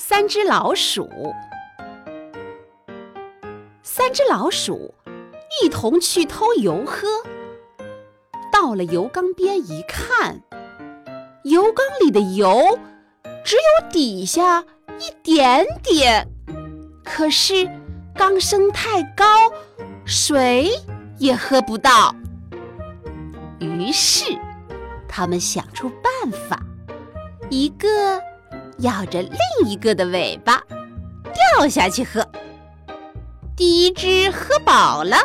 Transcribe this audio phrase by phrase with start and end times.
[0.00, 1.10] 三只老鼠，
[3.82, 4.94] 三只老鼠
[5.60, 7.08] 一同去偷油喝。
[8.52, 10.40] 到了油缸边一看，
[11.42, 12.78] 油缸里的油
[13.44, 14.64] 只有底下
[15.00, 16.28] 一点点，
[17.04, 17.68] 可是
[18.14, 19.24] 缸升太高，
[20.06, 20.70] 水
[21.18, 22.14] 也喝不到。
[23.58, 24.24] 于是，
[25.08, 26.62] 他们想出办法，
[27.50, 28.27] 一个。
[28.78, 30.62] 咬着另一个的尾巴，
[31.56, 32.26] 掉下去喝。
[33.56, 35.16] 第一只喝饱了，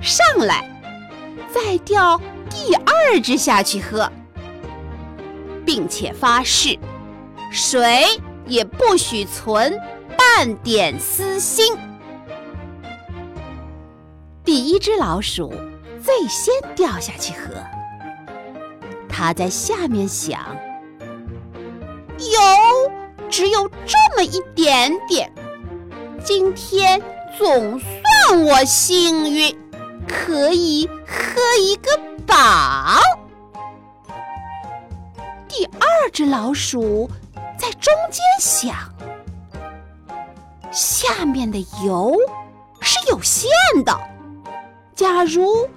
[0.00, 0.68] 上来，
[1.54, 4.10] 再掉第二只下去喝，
[5.64, 6.76] 并且发誓，
[7.52, 8.04] 水
[8.46, 9.72] 也不许存
[10.18, 11.76] 半点私心。
[14.42, 15.54] 第一只老鼠
[16.02, 17.54] 最先掉下去喝，
[19.08, 20.40] 它在下面想。
[23.30, 25.32] 只有这么一点点，
[26.24, 27.00] 今天
[27.38, 29.56] 总算我幸运，
[30.08, 31.96] 可以喝一个
[32.26, 33.00] 饱。
[35.48, 37.08] 第二只老鼠
[37.56, 38.74] 在中间想，
[40.72, 42.16] 下面的油
[42.80, 43.48] 是有限
[43.84, 43.96] 的，
[44.94, 45.68] 假如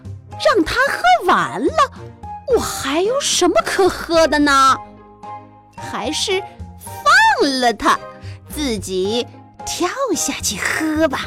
[0.43, 1.73] 让它喝完了，
[2.55, 4.75] 我还有什么可喝的呢？
[5.77, 6.41] 还是
[7.47, 7.97] 了它，
[8.49, 9.25] 自己
[9.65, 11.21] 跳下去喝吧。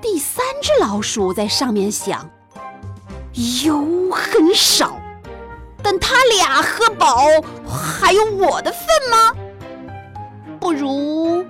[0.00, 2.28] 第三只老鼠在上面想：
[3.64, 5.00] 油很少，
[5.82, 7.26] 等他俩喝饱，
[7.68, 9.34] 还有我的份吗？
[10.58, 11.44] 不如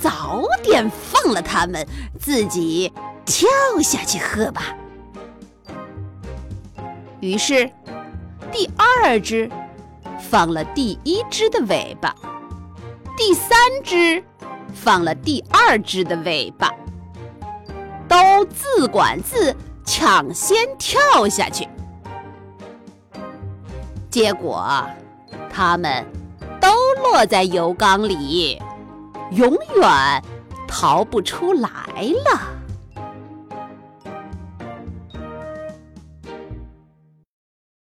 [0.00, 1.86] 早点放了他们，
[2.18, 2.92] 自己
[3.24, 3.48] 跳
[3.82, 4.74] 下去喝吧。
[7.20, 7.70] 于是。
[8.52, 9.48] 第二只
[10.20, 12.14] 放了第一只的尾巴，
[13.16, 14.22] 第三只
[14.72, 16.72] 放了第二只的尾巴，
[18.06, 21.66] 都自管自抢先跳下去。
[24.10, 24.86] 结果，
[25.52, 26.04] 它们
[26.60, 26.68] 都
[27.02, 28.60] 落在油缸里，
[29.32, 30.22] 永远
[30.68, 31.70] 逃不出来
[32.24, 32.59] 了。